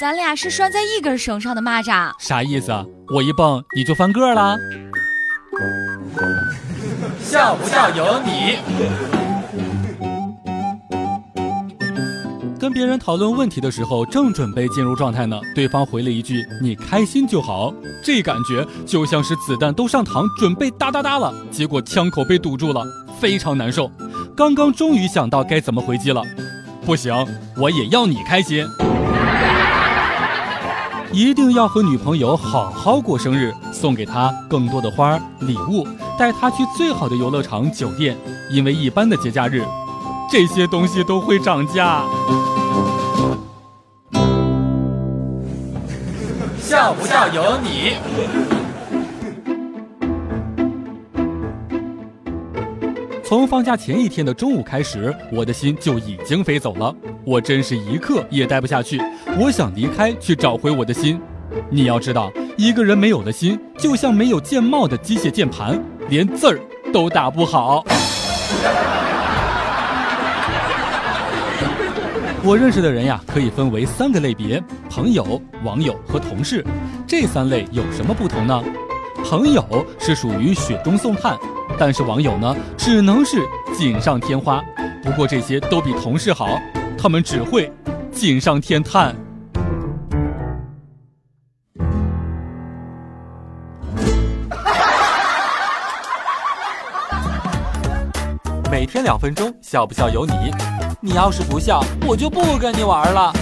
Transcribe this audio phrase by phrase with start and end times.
[0.00, 2.72] 咱俩是拴在一根绳上的蚂蚱，啥意思？
[3.14, 4.56] 我一蹦你就翻个了？
[7.20, 8.58] 笑不笑由你。
[12.58, 22.84] 跟别人讨论问题的时候，正准备进入状态呢，对方回了一句“你开心就好”，这感觉就像是子弹都上膛，准备哒哒哒了，结果枪口被堵住了，
[23.20, 23.90] 非常难受。
[24.36, 26.22] 刚刚终于想到该怎么回击了，
[26.86, 27.12] 不行，
[27.56, 28.64] 我也要你开心。
[31.10, 35.84] 一定要和女朋友好好过生日，送给她更多的花礼物，
[36.16, 38.16] 带她去最好的游乐场、酒店。
[38.52, 39.64] 因为一般的节假日，
[40.30, 42.04] 这些东西都会涨价。
[46.60, 47.96] 笑不笑由你。
[53.26, 56.94] 从放假前一天的中午开始，我的心就已经飞走了。
[57.24, 59.02] 我真是一刻也待不下去，
[59.36, 61.20] 我想离开，去找回我的心。
[61.68, 65.76] 你要知道，一个人没有了心，就像没有键帽的机械键盘，
[66.08, 66.60] 连字儿
[66.92, 67.84] 都打不好。
[72.44, 76.64] 我认识的人呀，可以分为三个类别：朋友、网友和同事。
[77.08, 78.62] 这三类有什么不同呢？
[79.24, 81.36] 朋友是属于雪中送炭。
[81.78, 83.42] 但是网友呢，只能是
[83.74, 84.62] 锦上添花。
[85.02, 86.60] 不过这些都比同事好，
[86.98, 87.72] 他们只会
[88.10, 89.14] 锦上添炭。
[98.70, 100.32] 每天两分钟，笑不笑由你。
[101.00, 103.32] 你要是不笑，我就不跟你玩了。